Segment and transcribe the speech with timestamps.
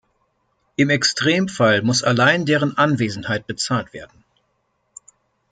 [0.77, 4.23] Im Extremfall muss allein deren Anwesenheit bezahlt werden.